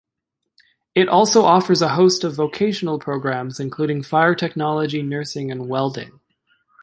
It 0.95 1.07
also 1.07 1.43
offers 1.43 1.83
a 1.83 1.89
host 1.89 2.23
of 2.23 2.33
vocational 2.33 2.97
programs 2.97 3.59
including 3.59 4.01
fire 4.01 4.33
technology, 4.33 5.03
nursing, 5.03 5.51
and 5.51 5.67
welding. 5.69 6.19